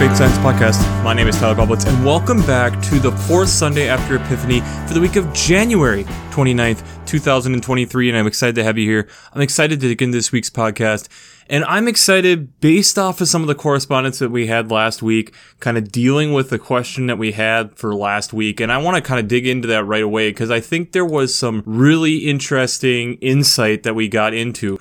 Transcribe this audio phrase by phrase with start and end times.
[0.00, 1.04] Faith Science Podcast.
[1.04, 4.94] My name is Tyler Bublitz, and welcome back to the fourth Sunday after Epiphany for
[4.94, 8.08] the week of January 29th, 2023.
[8.08, 9.08] And I'm excited to have you here.
[9.34, 11.08] I'm excited to dig into this week's podcast.
[11.50, 15.34] And I'm excited based off of some of the correspondence that we had last week,
[15.58, 18.58] kind of dealing with the question that we had for last week.
[18.58, 21.04] And I want to kind of dig into that right away because I think there
[21.04, 24.78] was some really interesting insight that we got into.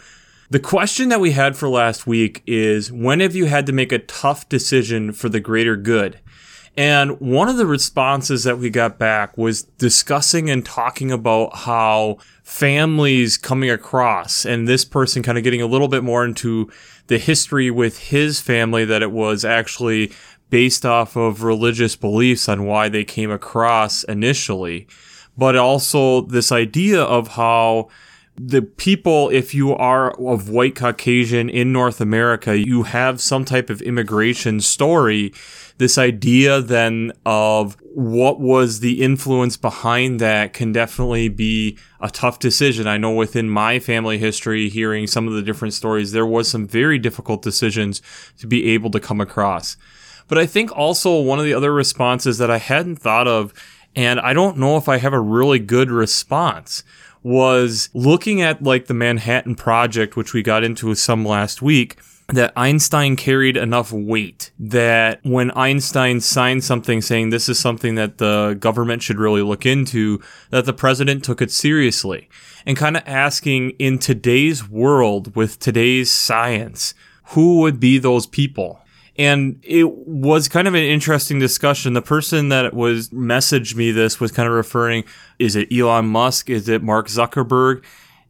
[0.52, 3.92] The question that we had for last week is when have you had to make
[3.92, 6.20] a tough decision for the greater good?
[6.76, 12.18] And one of the responses that we got back was discussing and talking about how
[12.42, 16.72] families coming across and this person kind of getting a little bit more into
[17.08, 20.12] the history with his family that it was actually
[20.50, 24.88] based off of religious beliefs on why they came across initially.
[25.38, 27.90] But also this idea of how
[28.42, 33.70] the people, if you are of white Caucasian in North America, you have some type
[33.70, 35.34] of immigration story.
[35.78, 42.40] This idea then of what was the influence behind that can definitely be a tough
[42.40, 42.88] decision.
[42.88, 46.66] I know within my family history, hearing some of the different stories, there was some
[46.66, 48.02] very difficult decisions
[48.38, 49.76] to be able to come across.
[50.30, 53.54] But I think also one of the other responses that I hadn't thought of,
[53.98, 56.84] and I don't know if I have a really good response,
[57.24, 62.00] was looking at like the Manhattan Project, which we got into some last week,
[62.34, 68.20] that Einstein carried enough weight that when Einstein signed something saying this is something that
[68.20, 72.30] the government should really look into, that the president took it seriously.
[72.66, 76.94] And kind of asking in today's world with today's science,
[77.30, 78.82] who would be those people?
[79.20, 81.92] And it was kind of an interesting discussion.
[81.92, 85.04] The person that was messaged me this was kind of referring,
[85.38, 86.50] is it Elon Musk?
[86.50, 87.84] Is it Mark Zuckerberg?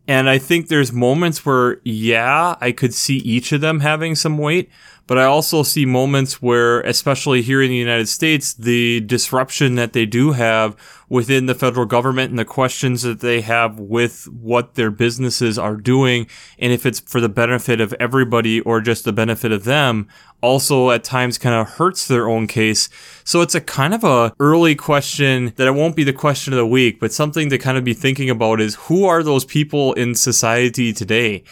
[0.07, 4.39] And I think there's moments where, yeah, I could see each of them having some
[4.39, 4.71] weight,
[5.09, 9.93] but I also see moments where, especially here in the United States, the disruption that
[9.93, 10.77] they do have
[11.09, 15.77] within the federal government and the questions that they have with what their businesses are
[15.77, 16.27] doing
[16.59, 20.07] and if it's for the benefit of everybody or just the benefit of them
[20.43, 22.87] also at times kind of hurts their own case.
[23.23, 26.57] So it's a kind of a early question that it won't be the question of
[26.57, 29.93] the week, but something to kind of be thinking about is who are those people
[29.93, 31.43] in society today?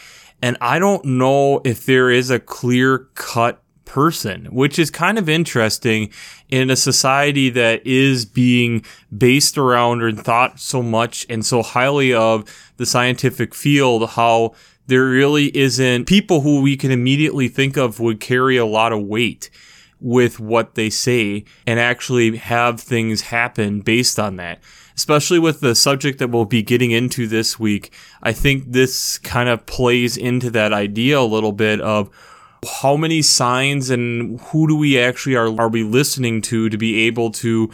[0.42, 5.30] And I don't know if there is a clear cut person, which is kind of
[5.30, 6.12] interesting
[6.50, 8.86] in a society that is being
[9.18, 12.44] based around and thought so much and so highly of
[12.76, 14.54] the scientific field, how
[14.88, 19.02] there really isn't people who we can immediately think of would carry a lot of
[19.02, 19.50] weight
[20.00, 24.60] with what they say and actually have things happen based on that.
[24.98, 27.94] Especially with the subject that we'll be getting into this week,
[28.24, 32.10] I think this kind of plays into that idea a little bit of
[32.82, 37.06] how many signs and who do we actually are, are we listening to to be
[37.06, 37.70] able to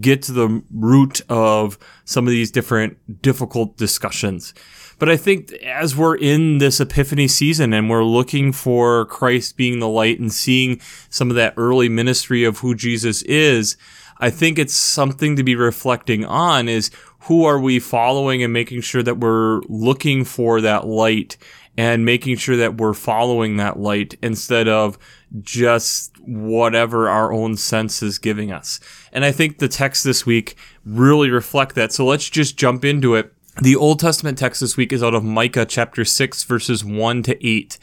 [0.00, 4.54] get to the root of some of these different difficult discussions.
[4.98, 9.78] But I think as we're in this epiphany season and we're looking for Christ being
[9.78, 13.76] the light and seeing some of that early ministry of who Jesus is,
[14.20, 16.90] I think it's something to be reflecting on is
[17.20, 21.36] who are we following and making sure that we're looking for that light
[21.76, 24.98] and making sure that we're following that light instead of
[25.40, 28.80] just whatever our own sense is giving us.
[29.12, 31.92] And I think the text this week really reflect that.
[31.92, 33.32] So let's just jump into it.
[33.62, 37.46] The Old Testament text this week is out of Micah chapter 6 verses 1 to
[37.46, 37.78] 8.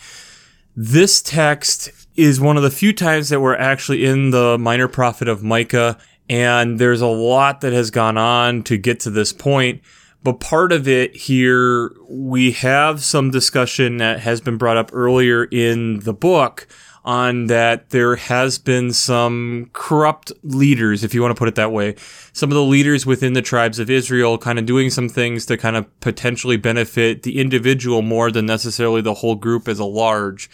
[0.75, 5.29] This text is one of the few times that we're actually in the minor prophet
[5.29, 5.97] of Micah
[6.29, 9.81] and there's a lot that has gone on to get to this point.
[10.23, 15.43] But part of it here, we have some discussion that has been brought up earlier
[15.45, 16.67] in the book
[17.05, 21.71] on that there has been some corrupt leaders, if you want to put it that
[21.71, 21.95] way.
[22.33, 25.57] Some of the leaders within the tribes of Israel kind of doing some things to
[25.57, 30.49] kind of potentially benefit the individual more than necessarily the whole group as a large.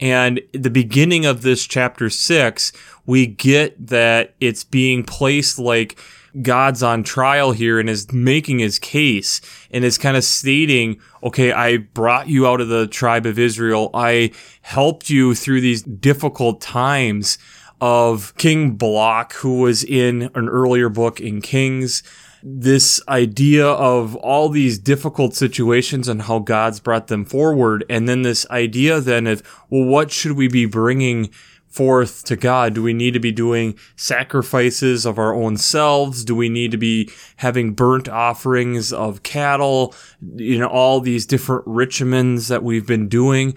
[0.00, 2.72] And the beginning of this chapter six,
[3.06, 5.98] we get that it's being placed like
[6.42, 11.52] God's on trial here and is making his case and is kind of stating, okay,
[11.52, 13.90] I brought you out of the tribe of Israel.
[13.94, 14.32] I
[14.62, 17.38] helped you through these difficult times
[17.80, 22.02] of King Balak, who was in an earlier book in Kings.
[22.46, 27.86] This idea of all these difficult situations and how God's brought them forward.
[27.88, 31.30] And then this idea then of, well, what should we be bringing
[31.68, 32.74] forth to God?
[32.74, 36.22] Do we need to be doing sacrifices of our own selves?
[36.22, 39.94] Do we need to be having burnt offerings of cattle?
[40.36, 43.54] You know, all these different rituals that we've been doing.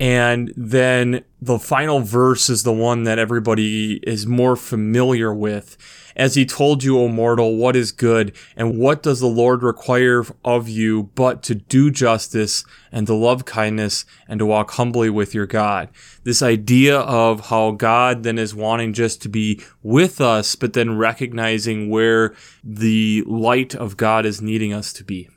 [0.00, 5.76] And then the final verse is the one that everybody is more familiar with.
[6.16, 10.24] As he told you, O mortal, what is good, and what does the Lord require
[10.42, 15.34] of you but to do justice and to love kindness and to walk humbly with
[15.34, 15.90] your God?
[16.24, 20.96] This idea of how God then is wanting just to be with us, but then
[20.96, 25.28] recognizing where the light of God is needing us to be.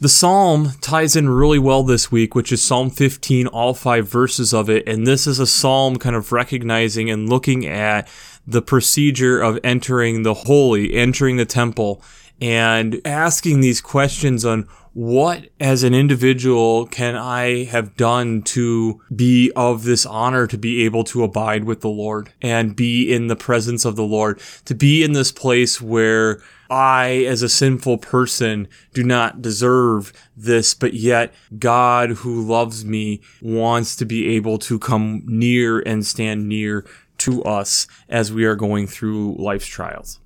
[0.00, 4.54] The psalm ties in really well this week, which is Psalm 15, all five verses
[4.54, 4.88] of it.
[4.88, 8.08] And this is a psalm kind of recognizing and looking at
[8.46, 12.02] the procedure of entering the holy, entering the temple,
[12.40, 19.52] and asking these questions on what as an individual can I have done to be
[19.54, 23.36] of this honor to be able to abide with the Lord and be in the
[23.36, 28.68] presence of the Lord, to be in this place where I, as a sinful person,
[28.94, 34.78] do not deserve this, but yet God, who loves me, wants to be able to
[34.78, 36.86] come near and stand near
[37.18, 40.19] to us as we are going through life's trials.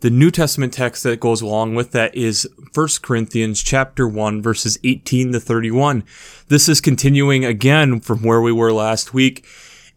[0.00, 4.78] The New Testament text that goes along with that is 1 Corinthians chapter 1 verses
[4.84, 6.04] 18 to 31.
[6.48, 9.46] This is continuing again from where we were last week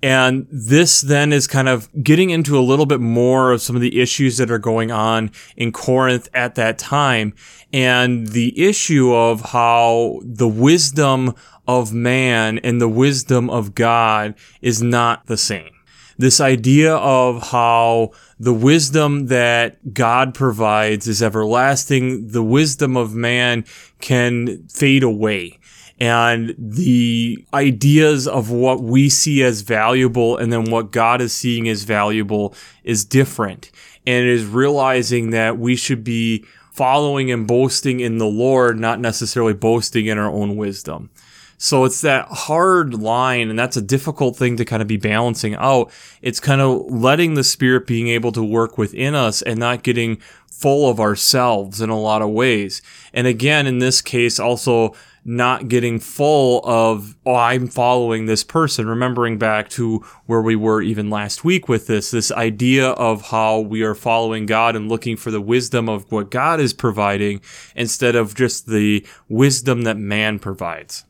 [0.04, 3.82] and this then is kind of getting into a little bit more of some of
[3.82, 7.34] the issues that are going on in Corinth at that time
[7.74, 11.34] and the issue of how the wisdom
[11.68, 15.77] of man and the wisdom of God is not the same.
[16.18, 23.66] This idea of how the wisdom that God provides is everlasting, the wisdom of man
[24.00, 25.60] can fade away
[26.00, 31.68] and the ideas of what we see as valuable and then what God is seeing
[31.68, 32.54] as valuable
[32.84, 33.72] is different.
[34.06, 39.00] And it is realizing that we should be following and boasting in the Lord, not
[39.00, 41.10] necessarily boasting in our own wisdom.
[41.58, 45.56] So it's that hard line, and that's a difficult thing to kind of be balancing
[45.56, 45.92] out.
[46.22, 50.18] It's kind of letting the Spirit being able to work within us and not getting
[50.52, 52.82] full of ourselves in a lot of ways.
[53.14, 54.94] And again, in this case, also
[55.26, 60.82] not getting full of, oh, I'm following this person, remembering back to where we were
[60.82, 65.18] even last week with this, this idea of how we are following God and looking
[65.18, 67.42] for the wisdom of what God is providing
[67.76, 71.04] instead of just the wisdom that man provides.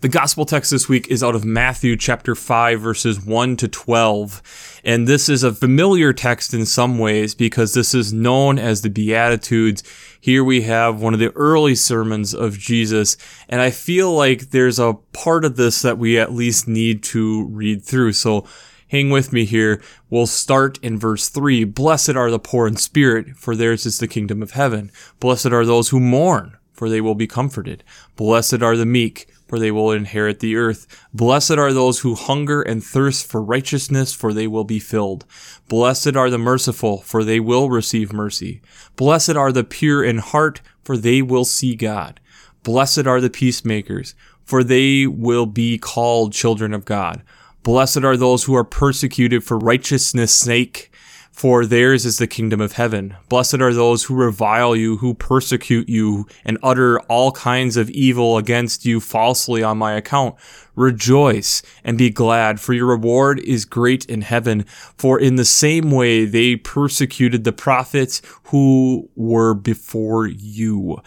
[0.00, 4.80] The gospel text this week is out of Matthew chapter 5 verses 1 to 12.
[4.84, 8.90] And this is a familiar text in some ways because this is known as the
[8.90, 9.82] Beatitudes.
[10.20, 13.16] Here we have one of the early sermons of Jesus.
[13.48, 17.46] And I feel like there's a part of this that we at least need to
[17.46, 18.12] read through.
[18.12, 18.46] So
[18.86, 19.82] hang with me here.
[20.10, 21.64] We'll start in verse 3.
[21.64, 24.92] Blessed are the poor in spirit, for theirs is the kingdom of heaven.
[25.18, 27.82] Blessed are those who mourn, for they will be comforted.
[28.14, 30.86] Blessed are the meek for they will inherit the earth.
[31.12, 35.24] Blessed are those who hunger and thirst for righteousness, for they will be filled.
[35.68, 38.60] Blessed are the merciful, for they will receive mercy.
[38.96, 42.20] Blessed are the pure in heart, for they will see God.
[42.62, 44.14] Blessed are the peacemakers,
[44.44, 47.22] for they will be called children of God.
[47.62, 50.90] Blessed are those who are persecuted for righteousness' sake,
[51.38, 53.14] for theirs is the kingdom of heaven.
[53.28, 58.36] Blessed are those who revile you, who persecute you, and utter all kinds of evil
[58.36, 60.34] against you falsely on my account.
[60.74, 64.64] Rejoice and be glad, for your reward is great in heaven.
[64.96, 71.00] For in the same way they persecuted the prophets who were before you.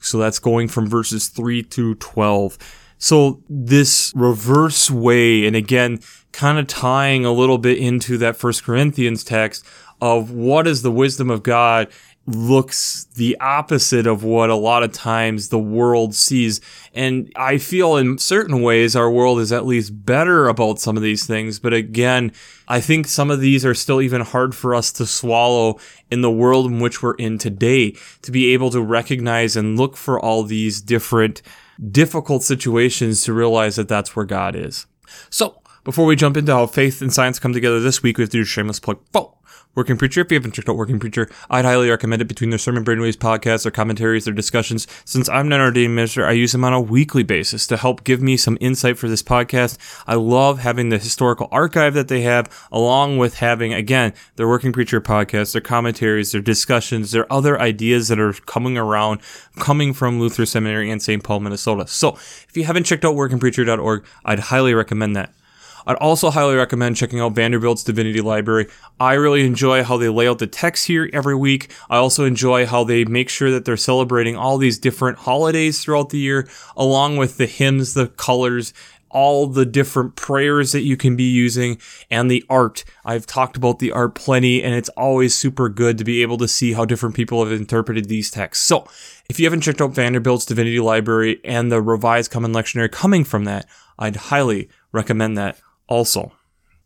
[0.00, 2.56] So that's going from verses 3 to 12.
[2.96, 6.00] So this reverse way, and again,
[6.36, 9.64] kind of tying a little bit into that First Corinthians text
[10.02, 11.88] of what is the wisdom of God
[12.26, 16.60] looks the opposite of what a lot of times the world sees.
[16.92, 21.02] And I feel in certain ways our world is at least better about some of
[21.02, 21.58] these things.
[21.58, 22.32] But again,
[22.68, 25.78] I think some of these are still even hard for us to swallow
[26.10, 29.96] in the world in which we're in today to be able to recognize and look
[29.96, 31.40] for all these different
[31.90, 34.86] difficult situations to realize that that's where God is.
[35.30, 38.30] So, before we jump into how faith and science come together this week, we have
[38.30, 38.98] to do a shameless plug.
[39.76, 40.22] Working Preacher.
[40.22, 43.16] If you haven't checked out Working Preacher, I'd highly recommend it between their sermon brainwaves
[43.16, 44.88] podcasts, their commentaries, their discussions.
[45.04, 48.20] Since I'm an ordained minister, I use them on a weekly basis to help give
[48.20, 49.76] me some insight for this podcast.
[50.06, 54.72] I love having the historical archive that they have, along with having, again, their Working
[54.72, 59.20] Preacher podcast, their commentaries, their discussions, their other ideas that are coming around,
[59.56, 61.22] coming from Luther Seminary in St.
[61.22, 61.86] Paul, Minnesota.
[61.86, 65.34] So if you haven't checked out workingpreacher.org, I'd highly recommend that.
[65.86, 68.66] I'd also highly recommend checking out Vanderbilt's Divinity Library.
[68.98, 71.72] I really enjoy how they lay out the text here every week.
[71.88, 76.10] I also enjoy how they make sure that they're celebrating all these different holidays throughout
[76.10, 78.72] the year, along with the hymns, the colors,
[79.10, 81.78] all the different prayers that you can be using
[82.10, 82.84] and the art.
[83.04, 86.48] I've talked about the art plenty and it's always super good to be able to
[86.48, 88.66] see how different people have interpreted these texts.
[88.66, 88.86] So
[89.30, 93.44] if you haven't checked out Vanderbilt's Divinity Library and the Revised Common Lectionary coming from
[93.44, 93.66] that,
[93.98, 96.32] I'd highly recommend that also.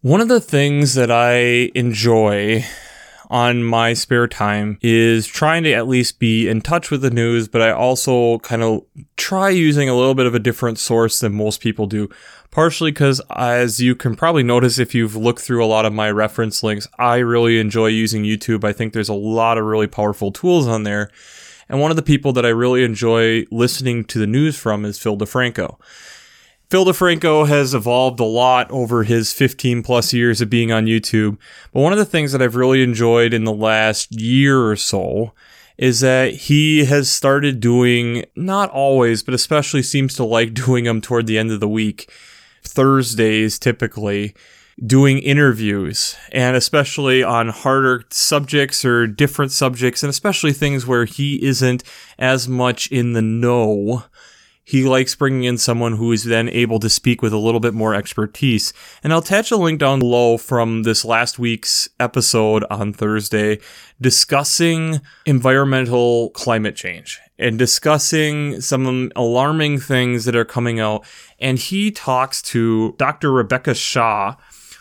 [0.02, 2.64] One of the things that I enjoy
[3.30, 7.46] on my spare time is trying to at least be in touch with the news,
[7.46, 8.82] but I also kind of
[9.16, 12.08] try using a little bit of a different source than most people do.
[12.50, 16.10] Partially because, as you can probably notice if you've looked through a lot of my
[16.10, 18.64] reference links, I really enjoy using YouTube.
[18.64, 21.12] I think there's a lot of really powerful tools on there.
[21.68, 24.98] And one of the people that I really enjoy listening to the news from is
[24.98, 25.78] Phil DeFranco.
[26.70, 31.36] Phil DeFranco has evolved a lot over his 15 plus years of being on YouTube.
[31.72, 35.32] But one of the things that I've really enjoyed in the last year or so
[35.78, 41.00] is that he has started doing, not always, but especially seems to like doing them
[41.00, 42.08] toward the end of the week,
[42.62, 44.32] Thursdays typically,
[44.86, 51.44] doing interviews and especially on harder subjects or different subjects and especially things where he
[51.44, 51.82] isn't
[52.18, 54.04] as much in the know
[54.70, 57.74] he likes bringing in someone who is then able to speak with a little bit
[57.74, 58.72] more expertise.
[59.02, 63.58] And I'll attach a link down below from this last week's episode on Thursday
[64.00, 71.04] discussing environmental climate change and discussing some alarming things that are coming out.
[71.40, 73.32] And he talks to Dr.
[73.32, 74.36] Rebecca Shaw,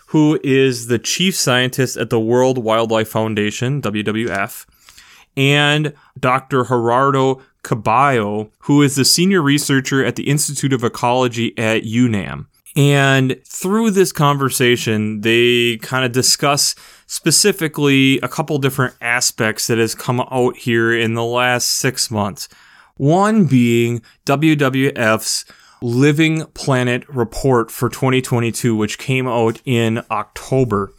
[0.10, 4.68] who is the chief scientist at the World Wildlife Foundation, WWF,
[5.40, 6.66] and Dr.
[6.66, 12.50] Gerardo Ceballos, who is the senior researcher at the Institute of Ecology at UNAM.
[12.76, 16.76] And through this conversation, they kind of discuss
[17.08, 22.50] specifically a couple different aspects that has come out here in the last six months.
[22.98, 25.46] One being WWF's
[25.82, 30.92] Living Planet report for 2022, which came out in October.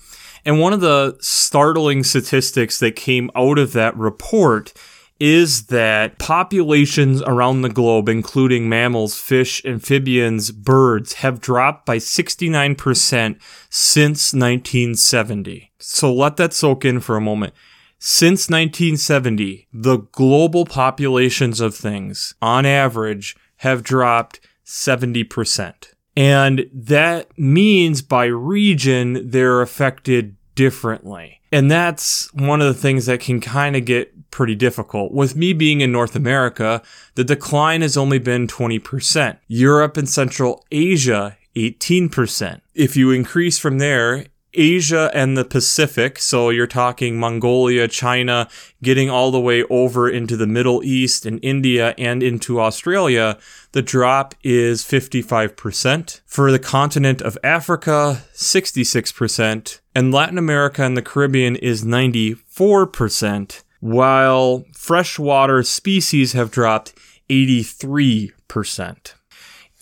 [0.45, 4.73] And one of the startling statistics that came out of that report
[5.21, 13.39] is that populations around the globe, including mammals, fish, amphibians, birds, have dropped by 69%
[13.69, 15.71] since 1970.
[15.79, 17.53] So let that soak in for a moment.
[17.99, 25.93] Since 1970, the global populations of things, on average, have dropped 70%.
[26.21, 31.41] And that means by region, they're affected differently.
[31.51, 35.13] And that's one of the things that can kind of get pretty difficult.
[35.13, 36.83] With me being in North America,
[37.15, 39.39] the decline has only been 20%.
[39.49, 42.61] Europe and Central Asia, 18%.
[42.75, 48.49] If you increase from there, Asia and the Pacific, so you're talking Mongolia, China,
[48.83, 53.39] getting all the way over into the Middle East and India and into Australia,
[53.73, 56.21] the drop is 55%.
[56.27, 59.81] For the continent of Africa, 66%.
[59.95, 66.93] And Latin America and the Caribbean is 94%, while freshwater species have dropped
[67.29, 69.15] 83%.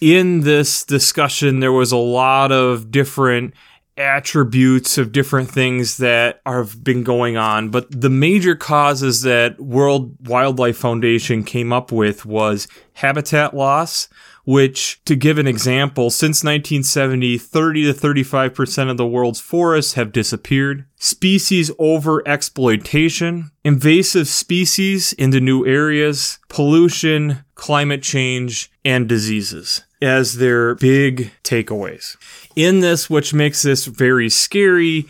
[0.00, 3.52] In this discussion, there was a lot of different
[3.98, 10.28] attributes of different things that have been going on, but the major causes that World
[10.28, 14.08] Wildlife Foundation came up with was habitat loss,
[14.44, 20.10] which, to give an example, since 1970, 30 to 35% of the world's forests have
[20.10, 20.86] disappeared.
[20.96, 30.74] Species over exploitation, invasive species into new areas, pollution, climate change, and diseases as their
[30.76, 32.16] big takeaways.
[32.58, 35.06] In this, which makes this very scary,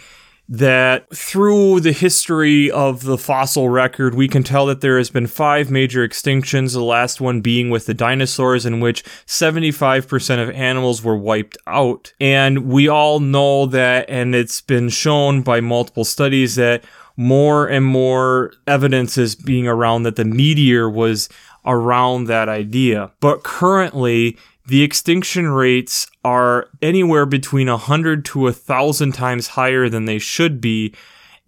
[0.50, 5.26] that through the history of the fossil record, we can tell that there has been
[5.26, 11.02] five major extinctions, the last one being with the dinosaurs, in which 75% of animals
[11.02, 12.12] were wiped out.
[12.21, 16.85] And we all know that, and it's been shown by multiple studies that
[17.17, 21.31] more and more evidence is being around that the meteor was
[21.64, 23.11] around that idea.
[23.21, 24.37] But currently,
[24.69, 30.95] the extinction rates are anywhere between 100 to 1,000 times higher than they should be.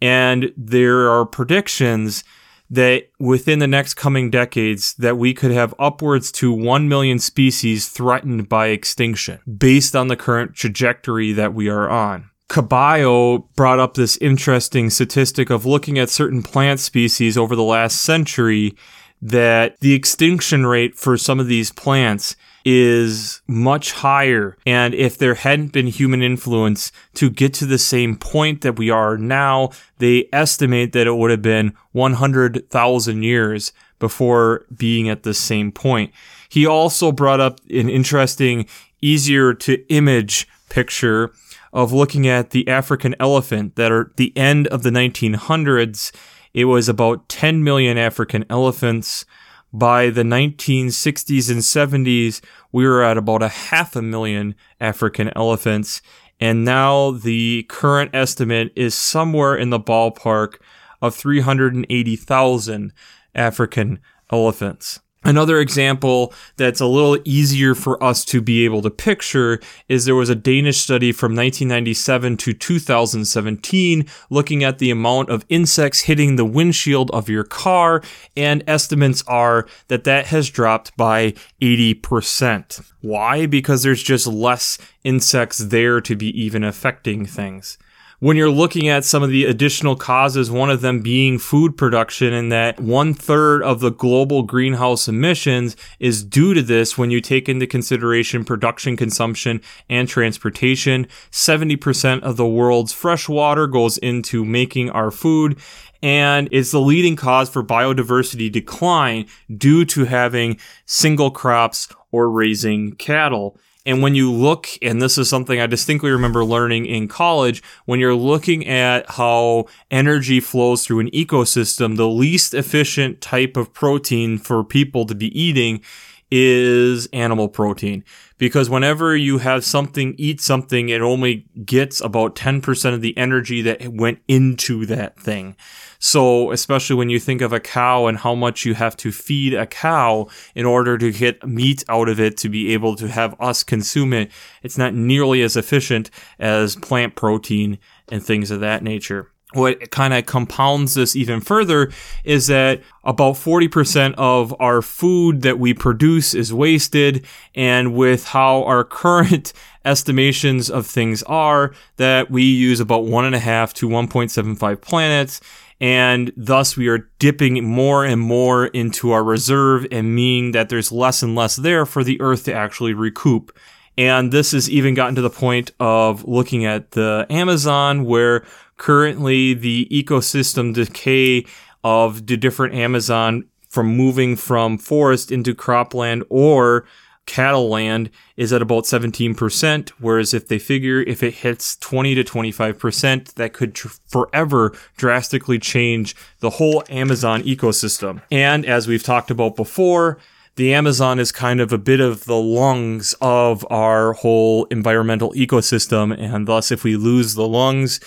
[0.00, 2.24] And there are predictions
[2.70, 7.90] that within the next coming decades that we could have upwards to 1 million species
[7.90, 12.30] threatened by extinction based on the current trajectory that we are on.
[12.48, 18.00] Ceballos brought up this interesting statistic of looking at certain plant species over the last
[18.00, 18.74] century
[19.20, 24.56] that the extinction rate for some of these plants is much higher.
[24.66, 28.90] And if there hadn't been human influence to get to the same point that we
[28.90, 35.34] are now, they estimate that it would have been 100,000 years before being at the
[35.34, 36.12] same point.
[36.48, 38.66] He also brought up an interesting
[39.00, 41.32] easier to image picture
[41.72, 46.12] of looking at the African elephant that are the end of the 1900s.
[46.52, 49.24] It was about 10 million African elephants.
[49.72, 52.40] By the 1960s and 70s,
[52.72, 56.02] we were at about a half a million African elephants.
[56.40, 60.54] And now the current estimate is somewhere in the ballpark
[61.00, 62.92] of 380,000
[63.34, 64.00] African
[64.32, 65.00] elephants.
[65.22, 70.14] Another example that's a little easier for us to be able to picture is there
[70.14, 76.36] was a Danish study from 1997 to 2017 looking at the amount of insects hitting
[76.36, 78.02] the windshield of your car,
[78.34, 82.82] and estimates are that that has dropped by 80%.
[83.02, 83.44] Why?
[83.44, 87.76] Because there's just less insects there to be even affecting things
[88.20, 92.34] when you're looking at some of the additional causes, one of them being food production,
[92.34, 97.22] and that one third of the global greenhouse emissions is due to this when you
[97.22, 101.06] take into consideration production, consumption, and transportation.
[101.30, 105.58] 70% of the world's fresh water goes into making our food
[106.02, 112.92] and it's the leading cause for biodiversity decline due to having single crops or raising
[112.92, 113.58] cattle.
[113.86, 117.98] And when you look, and this is something I distinctly remember learning in college, when
[117.98, 124.36] you're looking at how energy flows through an ecosystem, the least efficient type of protein
[124.38, 125.82] for people to be eating
[126.30, 128.04] is animal protein.
[128.40, 133.60] Because whenever you have something eat something, it only gets about 10% of the energy
[133.60, 135.56] that went into that thing.
[135.98, 139.52] So, especially when you think of a cow and how much you have to feed
[139.52, 143.38] a cow in order to get meat out of it to be able to have
[143.38, 144.32] us consume it,
[144.62, 147.78] it's not nearly as efficient as plant protein
[148.08, 151.90] and things of that nature what kind of compounds this even further
[152.24, 157.26] is that about 40% of our food that we produce is wasted.
[157.54, 159.52] And with how our current
[159.84, 165.40] estimations of things are, that we use about one and a half to 1.75 planets
[165.80, 170.92] and thus we are dipping more and more into our reserve and meaning that there's
[170.92, 173.56] less and less there for the earth to actually recoup.
[173.96, 178.44] And this has even gotten to the point of looking at the Amazon where
[178.80, 181.44] currently the ecosystem decay
[181.84, 186.86] of the different Amazon from moving from forest into cropland or
[187.26, 192.24] cattle land is at about 17%, whereas if they figure if it hits 20 to
[192.24, 198.22] 25%, that could tr- forever drastically change the whole Amazon ecosystem.
[198.32, 200.16] And as we've talked about before,
[200.56, 206.18] the Amazon is kind of a bit of the lungs of our whole environmental ecosystem,
[206.18, 208.00] and thus if we lose the lungs,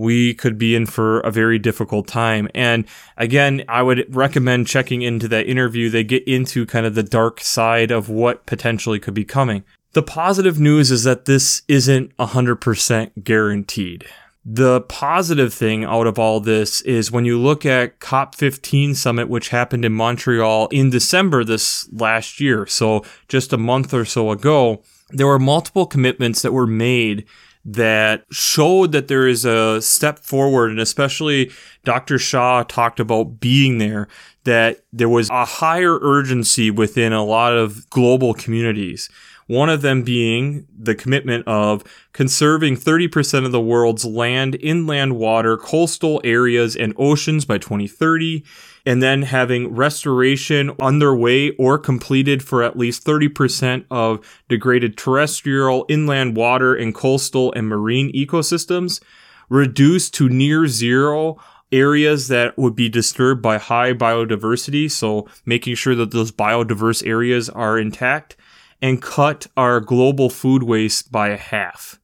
[0.00, 2.48] we could be in for a very difficult time.
[2.54, 2.86] And
[3.18, 5.90] again, I would recommend checking into that interview.
[5.90, 9.62] They get into kind of the dark side of what potentially could be coming.
[9.92, 14.06] The positive news is that this isn't 100% guaranteed.
[14.42, 19.50] The positive thing out of all this is when you look at COP15 summit, which
[19.50, 24.82] happened in Montreal in December this last year, so just a month or so ago,
[25.10, 27.26] there were multiple commitments that were made
[27.64, 30.70] that showed that there is a step forward.
[30.70, 31.50] And especially
[31.84, 32.18] Dr.
[32.18, 34.08] Shaw talked about being there,
[34.44, 39.10] that there was a higher urgency within a lot of global communities.
[39.46, 45.56] One of them being the commitment of conserving 30% of the world's land, inland water,
[45.56, 48.44] coastal areas, and oceans by 2030
[48.86, 56.36] and then having restoration underway or completed for at least 30% of degraded terrestrial, inland
[56.36, 59.00] water, and coastal and marine ecosystems,
[59.48, 61.36] reduced to near zero
[61.72, 67.48] areas that would be disturbed by high biodiversity, so making sure that those biodiverse areas
[67.48, 68.36] are intact,
[68.82, 71.99] and cut our global food waste by a half.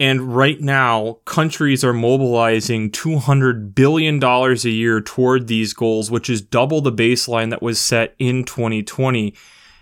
[0.00, 6.40] And right now, countries are mobilizing $200 billion a year toward these goals, which is
[6.40, 9.34] double the baseline that was set in 2020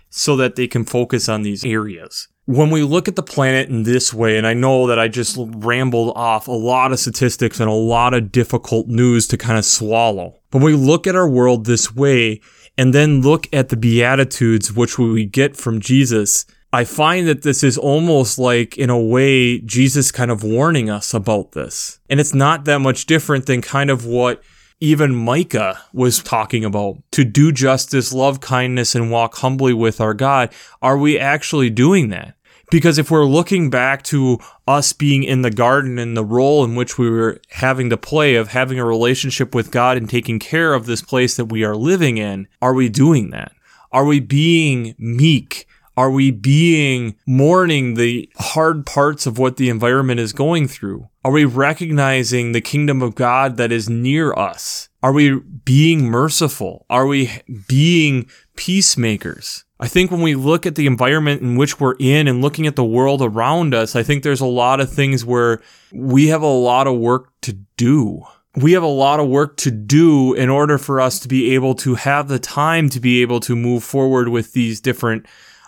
[0.09, 2.27] so that they can focus on these areas.
[2.45, 5.37] When we look at the planet in this way, and I know that I just
[5.37, 9.65] rambled off a lot of statistics and a lot of difficult news to kind of
[9.65, 12.39] swallow, but when we look at our world this way
[12.77, 16.45] and then look at the Beatitudes, which we get from Jesus,
[16.77, 21.11] I find that this is almost like, in a way, Jesus kind of warning us
[21.11, 21.97] about this.
[22.07, 24.43] And it's not that much different than kind of what
[24.79, 30.13] even Micah was talking about to do justice, love kindness, and walk humbly with our
[30.13, 30.53] God.
[30.79, 32.35] Are we actually doing that?
[32.69, 34.37] Because if we're looking back to
[34.67, 38.35] us being in the garden and the role in which we were having to play
[38.35, 41.75] of having a relationship with God and taking care of this place that we are
[41.75, 43.51] living in, are we doing that?
[43.91, 45.66] Are we being meek?
[45.97, 51.09] Are we being mourning the hard parts of what the environment is going through?
[51.25, 54.89] Are we recognizing the kingdom of God that is near us?
[55.01, 56.85] Are we being merciful?
[56.87, 59.65] Are we being peacemakers?
[59.79, 62.75] I think when we look at the environment in which we're in and looking at
[62.75, 66.45] the world around us, I think there's a lot of things where we have a
[66.45, 68.21] lot of work to do.
[68.55, 71.73] We have a lot of work to do in order for us to be able
[71.75, 75.25] to have the time to be able to move forward with these different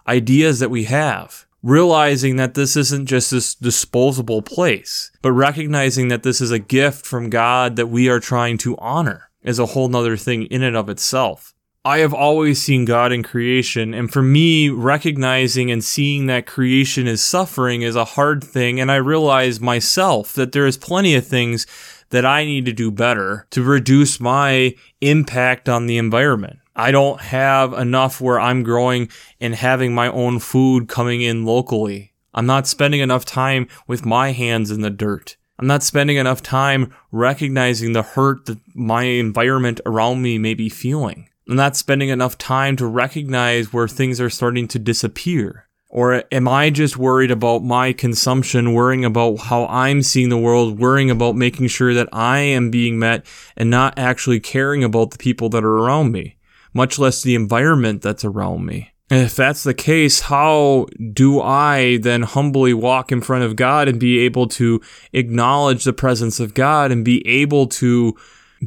[0.09, 1.45] ideas that we have.
[1.61, 7.05] Realizing that this isn't just this disposable place, but recognizing that this is a gift
[7.05, 10.77] from God that we are trying to honor is a whole nother thing in and
[10.77, 11.53] of itself.
[11.83, 13.93] I have always seen God in creation.
[13.93, 18.79] And for me, recognizing and seeing that creation is suffering is a hard thing.
[18.79, 21.67] And I realize myself that there is plenty of things
[22.09, 26.59] that I need to do better to reduce my impact on the environment.
[26.75, 29.10] I don't have enough where I'm growing
[29.41, 32.13] and having my own food coming in locally.
[32.34, 35.36] I'm not spending enough time with my hands in the dirt.
[35.58, 40.69] I'm not spending enough time recognizing the hurt that my environment around me may be
[40.69, 41.27] feeling.
[41.49, 45.67] I'm not spending enough time to recognize where things are starting to disappear.
[45.89, 50.79] Or am I just worried about my consumption, worrying about how I'm seeing the world,
[50.79, 53.25] worrying about making sure that I am being met
[53.58, 56.36] and not actually caring about the people that are around me,
[56.73, 58.91] much less the environment that's around me?
[59.12, 63.99] If that's the case, how do I then humbly walk in front of God and
[63.99, 64.82] be able to
[65.13, 68.15] acknowledge the presence of God and be able to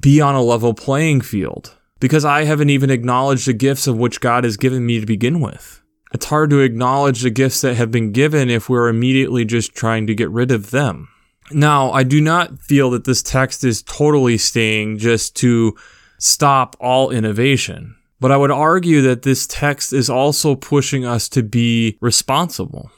[0.00, 1.76] be on a level playing field?
[2.02, 5.40] because I haven't even acknowledged the gifts of which God has given me to begin
[5.40, 5.80] with.
[6.12, 10.08] It's hard to acknowledge the gifts that have been given if we're immediately just trying
[10.08, 11.08] to get rid of them.
[11.52, 15.76] Now, I do not feel that this text is totally staying just to
[16.22, 21.42] stop all innovation, but I would argue that this text is also pushing us to
[21.42, 22.92] be responsible.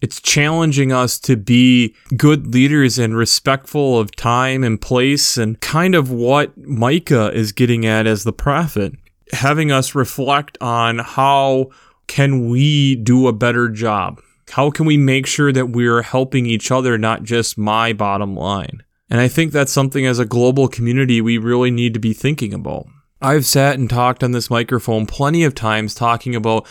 [0.00, 5.96] It's challenging us to be good leaders and respectful of time and place and kind
[5.96, 8.94] of what Micah is getting at as the prophet,
[9.32, 11.70] having us reflect on how
[12.06, 14.22] can we do a better job?
[14.50, 18.84] How can we make sure that we're helping each other, not just my bottom line?
[19.10, 22.54] And I think that's something as a global community we really need to be thinking
[22.54, 22.86] about.
[23.20, 26.66] I've sat and talked on this microphone plenty of times talking about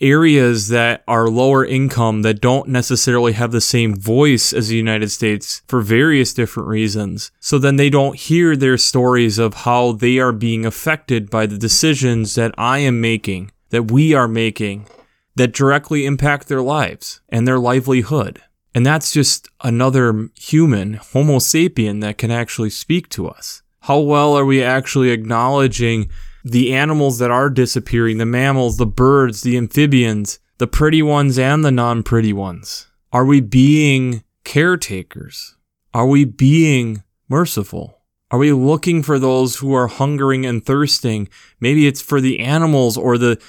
[0.00, 5.10] areas that are lower income that don't necessarily have the same voice as the United
[5.10, 7.32] States for various different reasons.
[7.40, 11.58] So then they don't hear their stories of how they are being affected by the
[11.58, 14.86] decisions that I am making, that we are making,
[15.34, 18.42] that directly impact their lives and their livelihood.
[18.74, 23.62] And that's just another human, Homo sapien, that can actually speak to us.
[23.82, 26.10] How well are we actually acknowledging
[26.44, 31.64] the animals that are disappearing, the mammals, the birds, the amphibians, the pretty ones and
[31.64, 32.86] the non pretty ones?
[33.12, 35.56] Are we being caretakers?
[35.94, 37.98] Are we being merciful?
[38.30, 41.28] Are we looking for those who are hungering and thirsting?
[41.60, 43.40] Maybe it's for the animals or the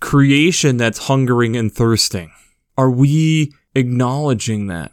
[0.00, 2.32] creation that's hungering and thirsting.
[2.78, 4.90] Are we acknowledging that?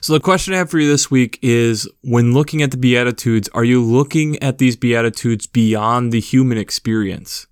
[0.00, 3.48] So the question I have for you this week is when looking at the Beatitudes,
[3.54, 7.46] are you looking at these Beatitudes beyond the human experience?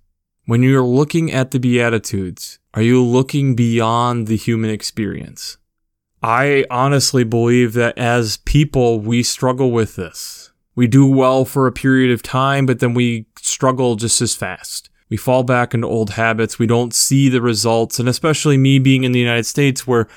[0.45, 5.57] When you're looking at the Beatitudes, are you looking beyond the human experience?
[6.21, 10.51] I honestly believe that as people, we struggle with this.
[10.75, 14.89] We do well for a period of time, but then we struggle just as fast.
[15.09, 16.59] We fall back into old habits.
[16.59, 17.99] We don't see the results.
[17.99, 20.07] And especially me being in the United States where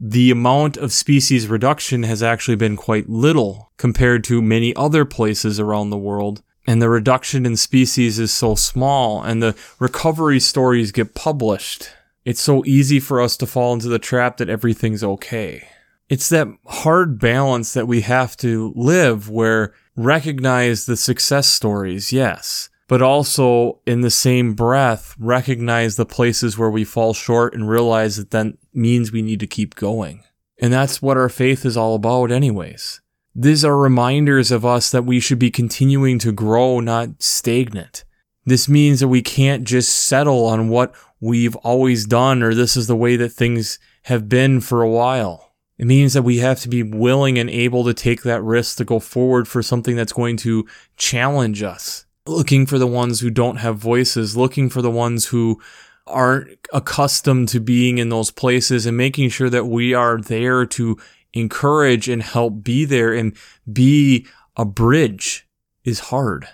[0.00, 5.60] the amount of species reduction has actually been quite little compared to many other places
[5.60, 6.42] around the world.
[6.66, 11.90] And the reduction in species is so small, and the recovery stories get published.
[12.24, 15.66] It's so easy for us to fall into the trap that everything's okay.
[16.08, 22.68] It's that hard balance that we have to live where recognize the success stories, yes,
[22.90, 28.16] but also in the same breath, recognize the places where we fall short and realize
[28.16, 30.24] that that means we need to keep going.
[30.60, 33.00] And that's what our faith is all about, anyways.
[33.32, 38.02] These are reminders of us that we should be continuing to grow, not stagnant.
[38.44, 42.88] This means that we can't just settle on what we've always done or this is
[42.88, 45.52] the way that things have been for a while.
[45.78, 48.84] It means that we have to be willing and able to take that risk to
[48.84, 53.56] go forward for something that's going to challenge us looking for the ones who don't
[53.56, 55.60] have voices, looking for the ones who
[56.06, 60.98] aren't accustomed to being in those places and making sure that we are there to
[61.32, 63.36] encourage and help be there and
[63.72, 65.46] be a bridge
[65.84, 66.46] is hard.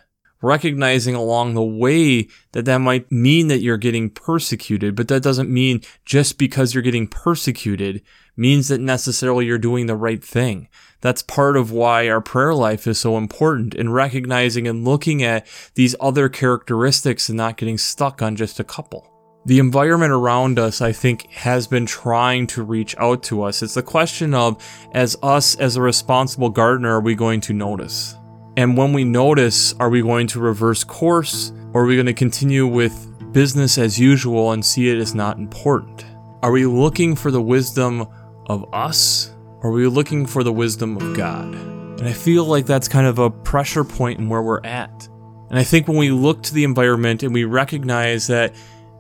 [0.43, 5.51] recognizing along the way that that might mean that you're getting persecuted, but that doesn't
[5.51, 8.03] mean just because you're getting persecuted
[8.37, 10.69] means that necessarily you're doing the right thing.
[11.01, 15.47] That's part of why our prayer life is so important in recognizing and looking at
[15.75, 19.13] these other characteristics and not getting stuck on just a couple.
[19.47, 23.63] The environment around us, I think, has been trying to reach out to us.
[23.63, 24.61] It's the question of,
[24.93, 28.17] as us, as a responsible gardener, are we going to notice?
[28.57, 32.15] And when we notice, are we going to reverse course or are we going to
[32.15, 36.05] continue with business as usual and see it as not important?
[36.43, 38.07] Are we looking for the wisdom
[38.47, 39.36] of us
[39.67, 41.53] or are we looking for the wisdom of God?
[41.99, 45.09] And I feel like that's kind of a pressure point in where we're at.
[45.51, 48.55] And I think when we look to the environment and we recognize that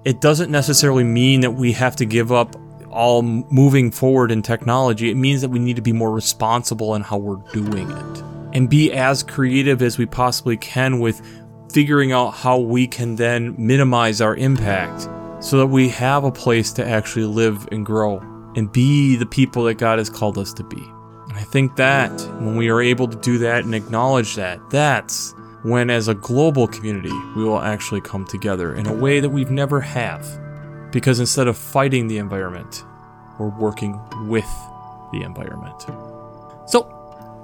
[0.04, 2.56] it doesn't necessarily mean that we have to give up
[2.90, 7.02] all moving forward in technology, it means that we need to be more responsible in
[7.02, 11.22] how we're doing it and be as creative as we possibly can with
[11.72, 15.02] figuring out how we can then minimize our impact
[15.38, 18.20] so that we have a place to actually live and grow
[18.56, 20.82] and be the people that God has called us to be.
[21.34, 25.90] I think that when we are able to do that and acknowledge that, that's when,
[25.90, 29.80] as a global community, we will actually come together in a way that we've never
[29.80, 30.26] have.
[30.90, 32.84] Because instead of fighting the environment,
[33.38, 34.48] we're working with
[35.12, 35.82] the environment.
[36.68, 36.96] So,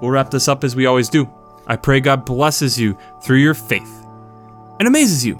[0.03, 1.29] We'll wrap this up as we always do.
[1.65, 4.05] I pray God blesses you through your faith
[4.77, 5.39] and amazes you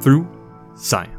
[0.00, 0.28] through
[0.76, 1.13] science.